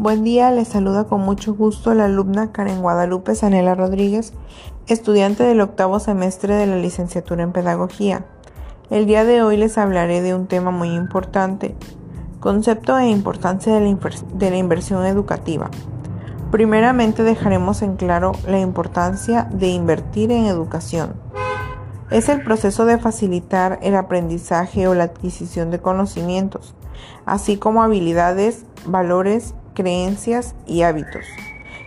Buen 0.00 0.24
día, 0.24 0.50
les 0.50 0.68
saluda 0.68 1.04
con 1.04 1.20
mucho 1.20 1.52
gusto 1.52 1.92
la 1.92 2.06
alumna 2.06 2.52
Karen 2.52 2.80
Guadalupe 2.80 3.34
Sanela 3.34 3.74
Rodríguez, 3.74 4.32
estudiante 4.86 5.42
del 5.42 5.60
octavo 5.60 6.00
semestre 6.00 6.54
de 6.54 6.66
la 6.66 6.76
licenciatura 6.76 7.42
en 7.42 7.52
Pedagogía. 7.52 8.24
El 8.88 9.04
día 9.04 9.26
de 9.26 9.42
hoy 9.42 9.58
les 9.58 9.76
hablaré 9.76 10.22
de 10.22 10.34
un 10.34 10.46
tema 10.46 10.70
muy 10.70 10.88
importante, 10.94 11.76
concepto 12.40 12.96
e 12.96 13.10
importancia 13.10 13.74
de 13.74 13.80
la, 13.82 13.98
de 14.32 14.50
la 14.50 14.56
inversión 14.56 15.04
educativa. 15.04 15.68
Primeramente 16.50 17.22
dejaremos 17.22 17.82
en 17.82 17.96
claro 17.96 18.32
la 18.48 18.58
importancia 18.58 19.50
de 19.52 19.68
invertir 19.68 20.32
en 20.32 20.46
educación. 20.46 21.12
Es 22.10 22.30
el 22.30 22.42
proceso 22.42 22.86
de 22.86 22.96
facilitar 22.96 23.78
el 23.82 23.94
aprendizaje 23.94 24.88
o 24.88 24.94
la 24.94 25.04
adquisición 25.04 25.70
de 25.70 25.80
conocimientos, 25.80 26.74
así 27.26 27.58
como 27.58 27.82
habilidades, 27.82 28.64
valores, 28.86 29.54
creencias 29.80 30.54
y 30.66 30.82
hábitos. 30.82 31.24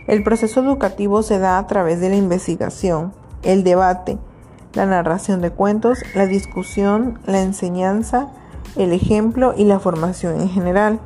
El 0.08 0.24
proceso 0.24 0.60
educativo 0.60 1.22
se 1.22 1.38
da 1.38 1.58
a 1.58 1.66
través 1.68 2.00
de 2.00 2.08
la 2.08 2.16
investigación, 2.16 3.12
el 3.44 3.62
debate, 3.62 4.18
la 4.72 4.84
narración 4.84 5.40
de 5.40 5.50
cuentos, 5.50 6.00
la 6.14 6.26
discusión, 6.26 7.20
la 7.24 7.40
enseñanza, 7.40 8.28
el 8.74 8.92
ejemplo 8.92 9.54
y 9.56 9.64
la 9.64 9.78
formación 9.78 10.40
en 10.40 10.50
general. 10.50 10.98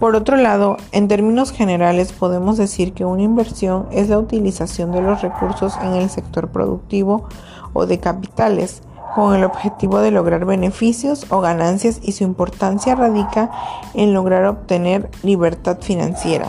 Por 0.00 0.16
otro 0.16 0.38
lado, 0.38 0.78
en 0.92 1.06
términos 1.06 1.52
generales 1.52 2.12
podemos 2.12 2.56
decir 2.56 2.94
que 2.94 3.04
una 3.04 3.22
inversión 3.22 3.86
es 3.90 4.08
la 4.08 4.18
utilización 4.18 4.92
de 4.92 5.02
los 5.02 5.20
recursos 5.20 5.76
en 5.82 5.92
el 5.94 6.08
sector 6.08 6.48
productivo 6.48 7.28
o 7.74 7.84
de 7.84 8.00
capitales 8.00 8.80
con 9.14 9.34
el 9.34 9.44
objetivo 9.44 10.00
de 10.00 10.10
lograr 10.10 10.44
beneficios 10.44 11.26
o 11.30 11.40
ganancias 11.40 12.00
y 12.02 12.12
su 12.12 12.24
importancia 12.24 12.94
radica 12.94 13.50
en 13.94 14.12
lograr 14.12 14.44
obtener 14.44 15.10
libertad 15.22 15.78
financiera. 15.80 16.48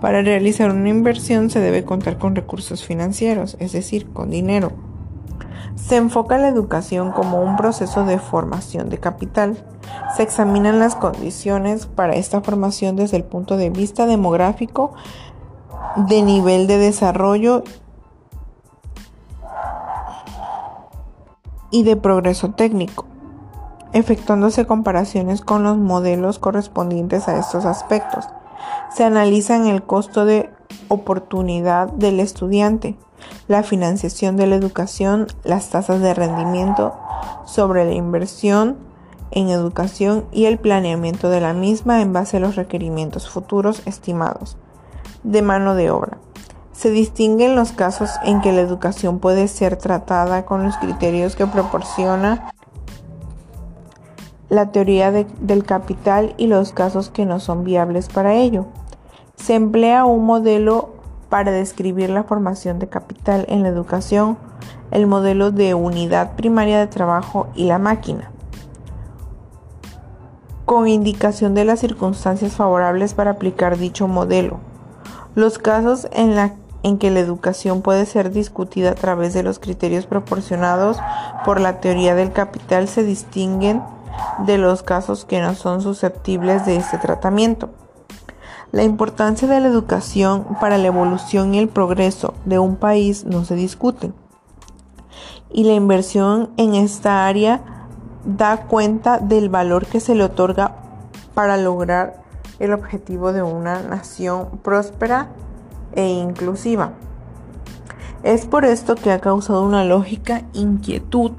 Para 0.00 0.20
realizar 0.22 0.70
una 0.70 0.88
inversión 0.88 1.48
se 1.48 1.60
debe 1.60 1.84
contar 1.84 2.18
con 2.18 2.34
recursos 2.34 2.84
financieros, 2.84 3.56
es 3.60 3.72
decir, 3.72 4.12
con 4.12 4.30
dinero. 4.30 4.72
Se 5.76 5.96
enfoca 5.96 6.38
la 6.38 6.48
educación 6.48 7.12
como 7.12 7.40
un 7.40 7.56
proceso 7.56 8.04
de 8.04 8.18
formación 8.18 8.90
de 8.90 8.98
capital. 8.98 9.56
Se 10.16 10.22
examinan 10.22 10.78
las 10.78 10.96
condiciones 10.96 11.86
para 11.86 12.14
esta 12.14 12.40
formación 12.40 12.96
desde 12.96 13.16
el 13.16 13.24
punto 13.24 13.56
de 13.56 13.70
vista 13.70 14.06
demográfico, 14.06 14.92
de 15.96 16.22
nivel 16.22 16.66
de 16.66 16.78
desarrollo 16.78 17.62
y 21.72 21.82
de 21.82 21.96
progreso 21.96 22.50
técnico, 22.50 23.06
efectuándose 23.92 24.66
comparaciones 24.66 25.40
con 25.40 25.64
los 25.64 25.76
modelos 25.76 26.38
correspondientes 26.38 27.26
a 27.26 27.38
estos 27.38 27.64
aspectos. 27.64 28.28
Se 28.94 29.02
analizan 29.02 29.66
el 29.66 29.82
costo 29.82 30.24
de 30.24 30.50
oportunidad 30.86 31.88
del 31.88 32.20
estudiante, 32.20 32.96
la 33.48 33.64
financiación 33.64 34.36
de 34.36 34.46
la 34.46 34.54
educación, 34.54 35.26
las 35.42 35.70
tasas 35.70 36.00
de 36.00 36.14
rendimiento 36.14 36.94
sobre 37.44 37.84
la 37.84 37.92
inversión 37.92 38.76
en 39.32 39.48
educación 39.48 40.26
y 40.30 40.44
el 40.44 40.58
planeamiento 40.58 41.30
de 41.30 41.40
la 41.40 41.54
misma 41.54 42.02
en 42.02 42.12
base 42.12 42.36
a 42.36 42.40
los 42.40 42.54
requerimientos 42.54 43.28
futuros 43.28 43.82
estimados 43.86 44.58
de 45.22 45.42
mano 45.42 45.74
de 45.74 45.90
obra. 45.90 46.18
Se 46.72 46.90
distinguen 46.90 47.54
los 47.54 47.72
casos 47.72 48.10
en 48.24 48.40
que 48.40 48.52
la 48.52 48.60
educación 48.60 49.18
puede 49.18 49.48
ser 49.48 49.76
tratada 49.76 50.44
con 50.44 50.64
los 50.64 50.76
criterios 50.78 51.36
que 51.36 51.46
proporciona 51.46 52.52
la 54.48 54.70
teoría 54.70 55.10
del 55.10 55.64
capital 55.64 56.34
y 56.36 56.46
los 56.46 56.72
casos 56.72 57.08
que 57.08 57.24
no 57.24 57.40
son 57.40 57.64
viables 57.64 58.08
para 58.08 58.34
ello. 58.34 58.66
Se 59.36 59.54
emplea 59.54 60.04
un 60.04 60.26
modelo 60.26 60.90
para 61.30 61.50
describir 61.50 62.10
la 62.10 62.24
formación 62.24 62.78
de 62.78 62.86
capital 62.86 63.46
en 63.48 63.62
la 63.62 63.70
educación, 63.70 64.36
el 64.90 65.06
modelo 65.06 65.50
de 65.50 65.72
unidad 65.72 66.36
primaria 66.36 66.78
de 66.78 66.86
trabajo 66.86 67.48
y 67.54 67.64
la 67.64 67.78
máquina, 67.78 68.30
con 70.66 70.86
indicación 70.86 71.54
de 71.54 71.64
las 71.64 71.80
circunstancias 71.80 72.52
favorables 72.52 73.14
para 73.14 73.30
aplicar 73.30 73.78
dicho 73.78 74.06
modelo. 74.06 74.60
Los 75.34 75.58
casos 75.58 76.06
en, 76.12 76.36
en 76.82 76.98
que 76.98 77.10
la 77.10 77.20
educación 77.20 77.82
puede 77.82 78.06
ser 78.06 78.30
discutida 78.30 78.90
a 78.90 78.94
través 78.94 79.34
de 79.34 79.42
los 79.42 79.58
criterios 79.58 80.06
proporcionados 80.06 80.98
por 81.44 81.60
la 81.60 81.80
teoría 81.80 82.14
del 82.14 82.32
capital 82.32 82.88
se 82.88 83.04
distinguen 83.04 83.82
de 84.46 84.58
los 84.58 84.82
casos 84.82 85.24
que 85.24 85.40
no 85.40 85.54
son 85.54 85.80
susceptibles 85.80 86.66
de 86.66 86.76
este 86.76 86.98
tratamiento. 86.98 87.70
La 88.72 88.82
importancia 88.82 89.46
de 89.48 89.60
la 89.60 89.68
educación 89.68 90.46
para 90.60 90.78
la 90.78 90.86
evolución 90.86 91.54
y 91.54 91.58
el 91.58 91.68
progreso 91.68 92.34
de 92.44 92.58
un 92.58 92.76
país 92.76 93.24
no 93.24 93.44
se 93.44 93.54
discute. 93.54 94.12
Y 95.50 95.64
la 95.64 95.74
inversión 95.74 96.50
en 96.56 96.74
esta 96.74 97.26
área 97.26 97.60
da 98.24 98.62
cuenta 98.62 99.18
del 99.18 99.50
valor 99.50 99.86
que 99.86 100.00
se 100.00 100.14
le 100.14 100.24
otorga 100.24 100.76
para 101.34 101.56
lograr 101.58 102.22
el 102.58 102.72
objetivo 102.72 103.32
de 103.32 103.42
una 103.42 103.82
nación 103.82 104.48
próspera 104.62 105.28
e 105.94 106.06
inclusiva. 106.08 106.94
Es 108.22 108.46
por 108.46 108.64
esto 108.64 108.94
que 108.94 109.10
ha 109.10 109.20
causado 109.20 109.62
una 109.64 109.84
lógica 109.84 110.42
inquietud 110.52 111.32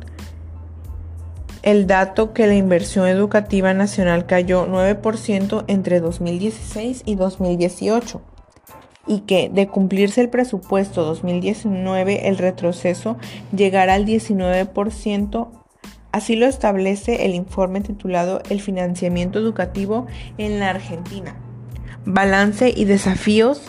el 1.64 1.88
dato 1.88 2.34
que 2.34 2.46
la 2.46 2.56
inversión 2.56 3.08
educativa 3.08 3.74
nacional 3.74 4.26
cayó 4.26 4.68
9% 4.68 5.64
entre 5.68 6.02
2016 6.02 7.04
y 7.06 7.16
2018 7.16 8.22
y 9.08 9.22
que 9.22 9.50
de 9.50 9.68
cumplirse 9.68 10.20
el 10.20 10.30
presupuesto 10.30 11.06
2019 11.06 12.28
el 12.28 12.38
retroceso 12.38 13.18
llegará 13.56 13.94
al 13.94 14.06
19%. 14.06 15.48
Así 16.12 16.36
lo 16.36 16.48
establece 16.48 17.26
el 17.26 17.34
informe 17.34 17.80
titulado 17.80 18.42
El 18.50 18.60
financiamiento 18.60 19.40
educativo 19.40 20.06
en 20.38 20.60
la 20.60 20.70
Argentina. 20.70 21.38
Balance 22.06 22.74
y 22.76 22.84
desafíos 22.84 23.62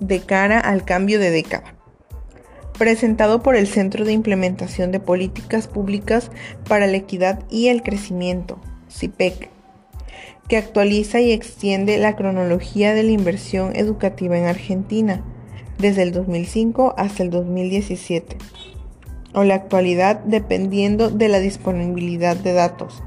de 0.00 0.20
cara 0.20 0.58
al 0.58 0.84
cambio 0.84 1.18
de 1.18 1.30
década 1.30 1.76
presentado 2.80 3.42
por 3.42 3.56
el 3.56 3.66
Centro 3.66 4.06
de 4.06 4.14
Implementación 4.14 4.90
de 4.90 5.00
Políticas 5.00 5.68
Públicas 5.68 6.30
para 6.66 6.86
la 6.86 6.96
Equidad 6.96 7.44
y 7.50 7.68
el 7.68 7.82
Crecimiento, 7.82 8.58
CIPEC, 8.90 9.50
que 10.48 10.56
actualiza 10.56 11.20
y 11.20 11.30
extiende 11.30 11.98
la 11.98 12.16
cronología 12.16 12.94
de 12.94 13.02
la 13.02 13.10
inversión 13.10 13.76
educativa 13.76 14.38
en 14.38 14.46
Argentina 14.46 15.22
desde 15.76 16.04
el 16.04 16.12
2005 16.12 16.94
hasta 16.96 17.22
el 17.22 17.28
2017, 17.28 18.38
o 19.34 19.44
la 19.44 19.56
actualidad 19.56 20.20
dependiendo 20.20 21.10
de 21.10 21.28
la 21.28 21.40
disponibilidad 21.40 22.34
de 22.34 22.54
datos. 22.54 23.02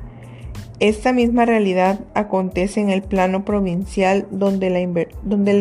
Esta 0.80 1.14
misma 1.14 1.46
realidad 1.46 2.00
acontece 2.14 2.82
en 2.82 2.90
el 2.90 3.04
plano 3.04 3.46
provincial 3.46 4.28
donde 4.32 4.70
la, 4.70 4.80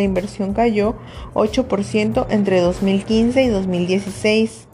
inversión 0.03 0.55
cayó 0.55 0.97
8% 1.35 2.27
entre 2.31 2.61
2015 2.61 3.43
y 3.43 3.49
2016 3.49 4.69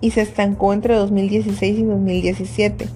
y 0.00 0.10
se 0.10 0.20
estancó 0.20 0.72
entre 0.72 0.94
2016 0.94 1.78
y 1.78 1.82
2017. 1.82 2.88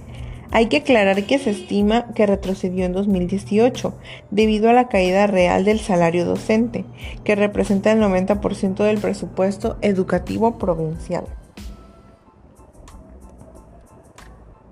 Hay 0.52 0.66
que 0.66 0.78
aclarar 0.78 1.24
que 1.24 1.38
se 1.38 1.50
estima 1.50 2.12
que 2.14 2.26
retrocedió 2.26 2.84
en 2.84 2.92
2018 2.92 3.94
debido 4.30 4.70
a 4.70 4.74
la 4.74 4.88
caída 4.88 5.26
real 5.26 5.64
del 5.64 5.80
salario 5.80 6.24
docente, 6.24 6.84
que 7.24 7.34
representa 7.34 7.90
el 7.90 8.00
90% 8.00 8.84
del 8.84 8.98
presupuesto 8.98 9.76
educativo 9.80 10.58
provincial. 10.58 11.24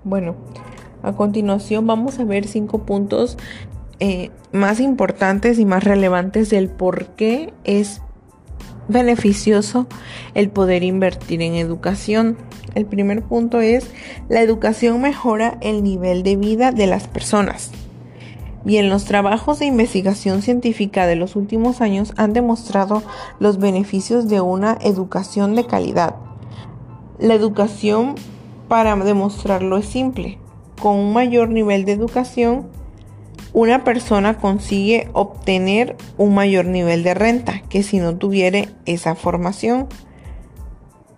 Bueno, 0.05 0.35
a 1.01 1.13
continuación 1.13 1.87
vamos 1.87 2.19
a 2.19 2.25
ver 2.25 2.45
cinco 2.45 2.85
puntos 2.85 3.39
eh, 3.99 4.29
más 4.51 4.79
importantes 4.79 5.57
y 5.57 5.65
más 5.65 5.83
relevantes 5.83 6.51
del 6.51 6.69
por 6.69 7.07
qué 7.15 7.51
es 7.63 8.03
beneficioso 8.87 9.87
el 10.35 10.51
poder 10.51 10.83
invertir 10.83 11.41
en 11.41 11.55
educación. 11.55 12.37
El 12.75 12.85
primer 12.85 13.23
punto 13.23 13.61
es 13.61 13.89
la 14.29 14.41
educación 14.41 15.01
mejora 15.01 15.57
el 15.61 15.81
nivel 15.81 16.21
de 16.21 16.35
vida 16.35 16.71
de 16.71 16.85
las 16.85 17.07
personas. 17.07 17.71
Bien, 18.63 18.89
los 18.89 19.05
trabajos 19.05 19.57
de 19.57 19.65
investigación 19.65 20.43
científica 20.43 21.07
de 21.07 21.15
los 21.15 21.35
últimos 21.35 21.81
años 21.81 22.13
han 22.15 22.31
demostrado 22.31 23.01
los 23.39 23.57
beneficios 23.57 24.27
de 24.27 24.39
una 24.39 24.77
educación 24.81 25.55
de 25.55 25.65
calidad. 25.65 26.15
La 27.17 27.33
educación 27.33 28.13
para 28.67 28.95
demostrarlo 28.95 29.77
es 29.77 29.85
simple. 29.85 30.37
Con 30.81 30.97
un 30.97 31.13
mayor 31.13 31.49
nivel 31.49 31.85
de 31.85 31.93
educación, 31.93 32.67
una 33.53 33.83
persona 33.83 34.37
consigue 34.37 35.09
obtener 35.13 35.95
un 36.17 36.33
mayor 36.33 36.65
nivel 36.65 37.03
de 37.03 37.13
renta 37.13 37.61
que 37.69 37.83
si 37.83 37.99
no 37.99 38.17
tuviera 38.17 38.65
esa 38.85 39.15
formación. 39.15 39.87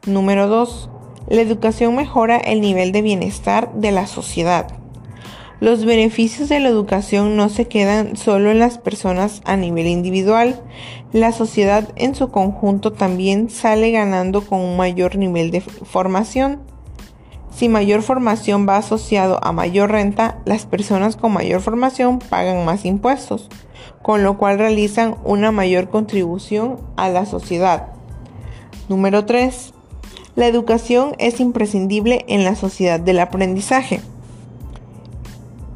Número 0.06 0.48
2. 0.48 0.90
La 1.30 1.42
educación 1.42 1.96
mejora 1.96 2.38
el 2.38 2.62
nivel 2.62 2.92
de 2.92 3.02
bienestar 3.02 3.74
de 3.74 3.92
la 3.92 4.08
sociedad. 4.08 4.68
Los 5.60 5.86
beneficios 5.86 6.50
de 6.50 6.60
la 6.60 6.70
educación 6.70 7.36
no 7.36 7.50
se 7.50 7.68
quedan 7.68 8.16
solo 8.16 8.52
en 8.52 8.60
las 8.60 8.78
personas 8.78 9.42
a 9.44 9.58
nivel 9.58 9.88
individual, 9.88 10.62
la 11.14 11.32
sociedad 11.32 11.90
en 11.96 12.14
su 12.14 12.30
conjunto 12.30 12.94
también 12.94 13.50
sale 13.50 13.90
ganando 13.90 14.42
con 14.42 14.60
un 14.62 14.78
mayor 14.78 15.16
nivel 15.16 15.50
de 15.50 15.62
formación. 15.62 16.62
Si 17.58 17.70
mayor 17.70 18.04
formación 18.04 18.70
va 18.70 18.78
asociado 18.78 19.40
a 19.44 19.52
mayor 19.52 19.90
renta, 19.90 20.38
las 20.46 20.68
personas 20.68 21.16
con 21.16 21.34
mayor 21.34 21.60
formación 21.60 22.20
pagan 22.20 22.66
más 22.66 22.86
impuestos, 22.86 23.50
con 24.04 24.22
lo 24.22 24.38
cual 24.38 24.60
realizan 24.60 25.16
una 25.24 25.52
mayor 25.52 25.90
contribución 25.90 26.78
a 26.98 27.10
la 27.10 27.26
sociedad. 27.26 27.88
Número 28.90 29.26
3. 29.26 29.74
La 30.36 30.46
educación 30.46 31.16
es 31.18 31.40
imprescindible 31.40 32.26
en 32.28 32.44
la 32.44 32.54
sociedad 32.54 33.00
del 33.00 33.20
aprendizaje. 33.20 34.02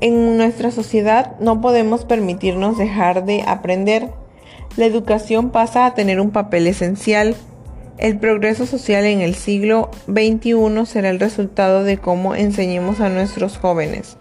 En 0.01 0.37
nuestra 0.37 0.69
sociedad 0.69 1.35
no 1.39 1.61
podemos 1.61 2.05
permitirnos 2.05 2.77
dejar 2.77 3.25
de 3.25 3.41
aprender. 3.41 4.11
La 4.77 4.85
educación 4.85 5.49
pasa 5.49 5.87
a 5.87 5.95
tener 5.95 6.19
un 6.19 6.29
papel 6.29 6.67
esencial. 6.67 7.35
El 7.97 8.17
progreso 8.17 8.65
social 8.65 9.05
en 9.05 9.21
el 9.21 9.35
siglo 9.35 9.91
XXI 10.07 10.85
será 10.85 11.09
el 11.09 11.19
resultado 11.19 11.83
de 11.83 11.97
cómo 11.97 12.35
enseñemos 12.35 12.99
a 12.99 13.09
nuestros 13.09 13.57
jóvenes. 13.57 14.17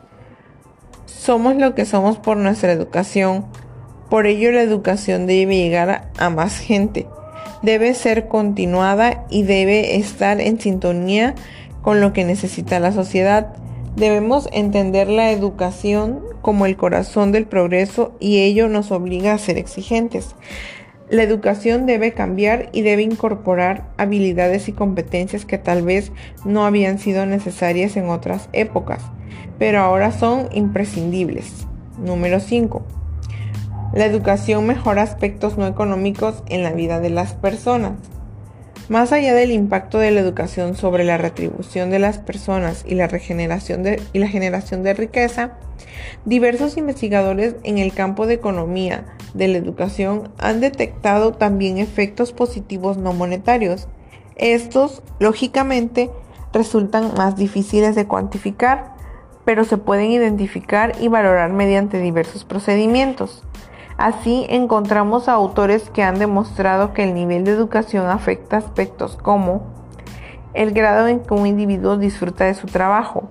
Somos 1.07 1.57
lo 1.57 1.75
que 1.75 1.87
somos 1.87 2.19
por 2.19 2.37
nuestra 2.37 2.73
educación. 2.73 3.47
Por 4.11 4.27
ello 4.27 4.53
la 4.53 4.63
educación 4.63 5.27
debe 5.27 5.57
llegar 5.57 6.11
a 6.19 6.31
más 6.31 6.59
gente. 6.59 7.07
Debe 7.63 7.95
ser 7.95 8.27
continuada 8.29 9.25
y 9.31 9.45
debe 9.45 9.97
estar 9.97 10.41
en 10.41 10.61
sintonía 10.61 11.35
con 11.83 12.01
lo 12.01 12.13
que 12.13 12.25
necesita 12.25 12.81
la 12.81 12.93
sociedad. 12.93 13.55
Debemos 13.97 14.49
entender 14.53 15.09
la 15.09 15.31
educación 15.31 16.21
como 16.43 16.67
el 16.67 16.77
corazón 16.77 17.33
del 17.33 17.47
progreso 17.47 18.15
y 18.21 18.39
ello 18.39 18.69
nos 18.69 18.91
obliga 18.93 19.33
a 19.33 19.39
ser 19.39 19.59
exigentes. 19.59 20.35
La 21.11 21.25
educación 21.25 21.87
debe 21.87 22.13
cambiar 22.13 22.69
y 22.71 22.83
debe 22.83 23.03
incorporar 23.03 23.91
habilidades 23.97 24.69
y 24.69 24.73
competencias 24.73 25.45
que 25.45 25.59
tal 25.59 25.83
vez 25.83 26.13
no 26.45 26.65
habían 26.65 27.01
sido 27.01 27.27
necesarias 27.27 27.97
en 27.97 28.09
otras 28.09 28.49
épocas, 28.53 29.03
pero 29.59 29.81
ahora 29.81 30.13
son 30.13 30.49
imprescindibles. 30.53 31.67
Número 31.99 32.39
5. 32.39 32.87
La 33.93 34.07
educación 34.07 34.65
mejora 34.69 35.03
aspectos 35.03 35.59
no 35.59 35.67
económicos 35.67 36.45
en 36.49 36.63
la 36.63 36.71
vida 36.71 37.01
de 37.01 37.11
las 37.11 37.35
personas. 37.35 37.95
Más 38.89 39.11
allá 39.11 39.35
del 39.35 39.51
impacto 39.51 39.99
de 39.99 40.13
la 40.13 40.21
educación 40.21 40.77
sobre 40.77 41.03
la 41.03 41.19
retribución 41.19 41.91
de 41.91 41.99
las 41.99 42.19
personas 42.19 42.85
y 42.87 42.95
la 42.95 43.09
y 43.09 44.19
la 44.21 44.29
generación 44.29 44.83
de 44.85 44.95
riqueza, 44.95 45.59
diversos 46.25 46.77
investigadores 46.77 47.57
en 47.65 47.79
el 47.79 47.93
campo 47.93 48.29
de 48.29 48.35
economía 48.35 49.07
de 49.35 49.49
la 49.49 49.59
educación 49.59 50.31
han 50.39 50.61
detectado 50.61 51.33
también 51.33 51.79
efectos 51.79 52.33
positivos 52.33 52.97
no 52.97 53.13
monetarios. 53.13 53.89
Estos, 54.37 55.03
lógicamente, 55.19 56.11
resultan 56.53 57.13
más 57.17 57.37
difíciles 57.37 57.95
de 57.95 58.07
cuantificar, 58.07 58.95
pero 59.45 59.65
se 59.65 59.77
pueden 59.77 60.11
identificar 60.11 60.93
y 61.01 61.09
valorar 61.09 61.53
mediante 61.53 61.99
diversos 61.99 62.45
procedimientos. 62.45 63.43
Así 63.97 64.47
encontramos 64.49 65.29
autores 65.29 65.91
que 65.91 66.03
han 66.03 66.19
demostrado 66.19 66.95
que 66.95 67.05
el 67.05 67.15
nivel 67.15 67.45
de 67.45 67.53
educación 67.53 68.07
afecta 68.07 68.57
aspectos 68.57 69.17
como 69.17 69.63
el 70.55 70.73
grado 70.73 71.07
en 71.07 71.21
que 71.21 71.35
un 71.35 71.47
individuo 71.47 71.97
disfruta 71.97 72.45
de 72.45 72.55
su 72.55 72.67
trabajo. 72.67 73.29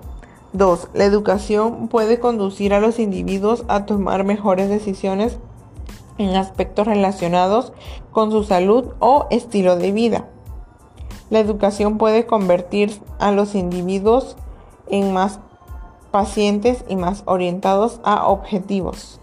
2. 0.53 0.89
La 0.93 1.05
educación 1.05 1.89
puede 1.89 2.19
conducir 2.19 2.73
a 2.73 2.79
los 2.79 2.99
individuos 2.99 3.65
a 3.67 3.85
tomar 3.85 4.23
mejores 4.23 4.69
decisiones 4.69 5.37
en 6.19 6.35
aspectos 6.35 6.85
relacionados 6.85 7.73
con 8.11 8.29
su 8.29 8.43
salud 8.43 8.89
o 8.99 9.25
estilo 9.31 9.77
de 9.77 9.91
vida. 9.91 10.27
La 11.31 11.39
educación 11.39 11.97
puede 11.97 12.27
convertir 12.27 12.99
a 13.17 13.31
los 13.31 13.55
individuos 13.55 14.35
en 14.87 15.13
más 15.13 15.39
pacientes 16.11 16.83
y 16.87 16.95
más 16.95 17.23
orientados 17.25 17.99
a 18.03 18.27
objetivos. 18.27 19.19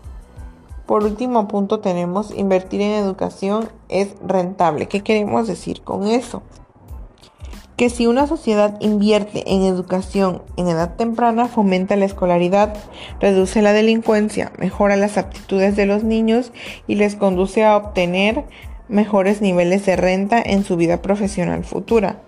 Por 0.86 1.02
último 1.02 1.48
punto 1.48 1.80
tenemos 1.80 2.32
invertir 2.32 2.80
en 2.80 2.92
educación 2.92 3.68
es 3.88 4.14
rentable. 4.24 4.86
¿Qué 4.86 5.02
queremos 5.02 5.48
decir 5.48 5.82
con 5.82 6.06
eso? 6.06 6.42
Que 7.76 7.90
si 7.90 8.06
una 8.06 8.26
sociedad 8.26 8.78
invierte 8.80 9.52
en 9.52 9.62
educación 9.62 10.42
en 10.56 10.68
edad 10.68 10.96
temprana, 10.96 11.46
fomenta 11.46 11.94
la 11.96 12.06
escolaridad, 12.06 12.74
reduce 13.20 13.60
la 13.60 13.74
delincuencia, 13.74 14.50
mejora 14.58 14.96
las 14.96 15.18
aptitudes 15.18 15.76
de 15.76 15.84
los 15.84 16.02
niños 16.02 16.52
y 16.86 16.94
les 16.94 17.16
conduce 17.16 17.64
a 17.64 17.76
obtener 17.76 18.44
mejores 18.88 19.42
niveles 19.42 19.84
de 19.84 19.96
renta 19.96 20.40
en 20.40 20.64
su 20.64 20.76
vida 20.76 21.02
profesional 21.02 21.64
futura. 21.64 22.22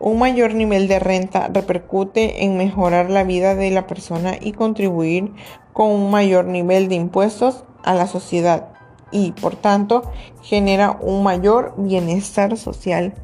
Un 0.00 0.18
mayor 0.18 0.54
nivel 0.54 0.88
de 0.88 0.98
renta 0.98 1.48
repercute 1.52 2.44
en 2.44 2.56
mejorar 2.56 3.08
la 3.08 3.22
vida 3.22 3.54
de 3.54 3.70
la 3.70 3.86
persona 3.86 4.34
y 4.40 4.50
contribuir 4.50 5.32
con 5.72 5.90
un 5.90 6.10
mayor 6.10 6.46
nivel 6.46 6.88
de 6.88 6.96
impuestos 6.96 7.64
a 7.84 7.94
la 7.94 8.08
sociedad 8.08 8.72
y 9.12 9.30
por 9.32 9.54
tanto 9.54 10.10
genera 10.42 10.98
un 11.00 11.22
mayor 11.22 11.74
bienestar 11.76 12.56
social. 12.56 13.14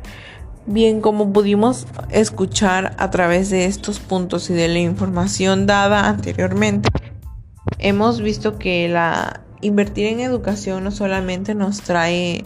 Bien, 0.71 1.01
como 1.01 1.33
pudimos 1.33 1.87
escuchar 2.11 2.95
a 2.99 3.11
través 3.11 3.49
de 3.49 3.65
estos 3.65 4.01
puntos 4.01 4.51
y 4.51 4.53
de 4.53 4.69
la 4.69 4.79
información 4.79 5.67
dada 5.67 6.11
anteriormente, 6.11 6.91
hemos 7.79 8.21
visto 8.21 8.59
que 8.59 8.87
la 8.87 9.41
invertir 9.63 10.09
en 10.09 10.21
educación 10.21 10.85
no 10.85 10.91
solamente 10.91 11.55
nos 11.55 11.81
trae 11.81 12.45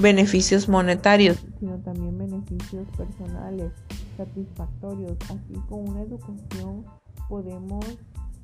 beneficios 0.00 0.68
monetarios, 0.68 1.44
sino 1.58 1.78
también 1.78 2.16
beneficios 2.16 2.86
personales, 2.96 3.72
satisfactorios. 4.16 5.16
Así 5.24 5.60
con 5.68 5.88
una 5.88 6.02
educación 6.02 6.86
podemos 7.28 7.84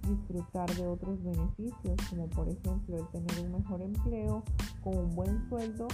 disfrutar 0.09 0.69
de 0.75 0.89
otros 0.89 1.23
beneficios, 1.23 1.95
como 2.11 2.27
por 2.31 2.49
ejemplo 2.49 2.97
el 2.97 3.07
tener 3.11 3.47
un 3.47 3.63
mejor 3.63 3.81
empleo 3.81 4.43
con 4.83 4.99
un 4.99 5.15
buen 5.15 5.49
sueldo 5.49 5.87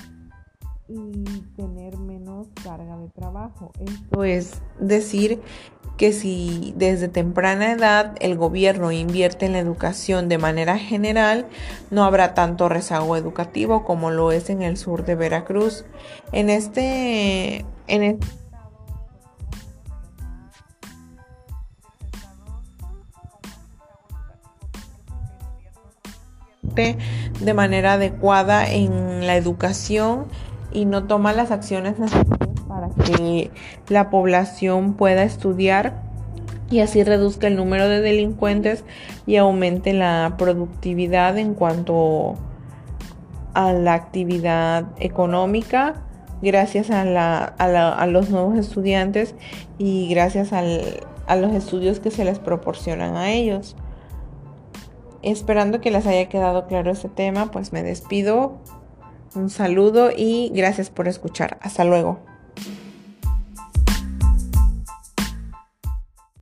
y 0.90 1.42
tener 1.56 1.96
menos 1.98 2.48
carga 2.64 2.96
de 2.96 3.08
trabajo. 3.10 3.70
Esto 3.78 4.24
es 4.24 4.60
decir 4.80 5.40
que 5.96 6.12
si 6.12 6.74
desde 6.76 7.08
temprana 7.08 7.72
edad 7.72 8.16
el 8.20 8.36
gobierno 8.36 8.90
invierte 8.90 9.46
en 9.46 9.52
la 9.52 9.60
educación 9.60 10.28
de 10.28 10.38
manera 10.38 10.78
general, 10.78 11.46
no 11.90 12.04
habrá 12.04 12.34
tanto 12.34 12.68
rezago 12.68 13.16
educativo 13.16 13.84
como 13.84 14.10
lo 14.10 14.32
es 14.32 14.50
en 14.50 14.62
el 14.62 14.76
sur 14.76 15.04
de 15.04 15.14
Veracruz. 15.14 15.84
En 16.32 16.50
este, 16.50 17.64
en 17.86 18.02
este 18.02 18.40
de 27.40 27.54
manera 27.54 27.94
adecuada 27.94 28.70
en 28.70 29.26
la 29.26 29.36
educación 29.36 30.26
y 30.72 30.84
no 30.84 31.04
toma 31.04 31.32
las 31.32 31.50
acciones 31.50 31.98
necesarias 31.98 32.60
para 32.68 32.88
que 32.90 33.50
la 33.88 34.10
población 34.10 34.94
pueda 34.94 35.22
estudiar 35.22 36.02
y 36.70 36.80
así 36.80 37.02
reduzca 37.02 37.48
el 37.48 37.56
número 37.56 37.88
de 37.88 38.00
delincuentes 38.00 38.84
y 39.26 39.36
aumente 39.36 39.92
la 39.92 40.34
productividad 40.38 41.36
en 41.36 41.54
cuanto 41.54 42.36
a 43.54 43.72
la 43.72 43.94
actividad 43.94 44.86
económica 44.98 46.04
gracias 46.42 46.90
a, 46.90 47.44
a, 47.44 48.06
los 48.06 48.30
nuevos 48.30 48.58
estudiantes 48.58 49.34
y 49.78 50.08
gracias 50.08 50.52
a 50.52 50.62
los 51.36 51.52
estudios 51.52 52.00
que 52.00 52.10
se 52.10 52.24
les 52.24 52.38
proporcionan 52.38 53.16
a 53.16 53.32
ellos. 53.32 53.76
Esperando 55.22 55.80
que 55.82 55.90
les 55.90 56.06
haya 56.06 56.28
quedado 56.28 56.66
claro 56.66 56.90
este 56.90 57.08
tema, 57.08 57.50
pues 57.50 57.72
me 57.72 57.82
despido. 57.82 58.58
Un 59.34 59.50
saludo 59.50 60.10
y 60.16 60.50
gracias 60.54 60.90
por 60.90 61.06
escuchar. 61.08 61.58
Hasta 61.60 61.84
luego. 61.84 62.29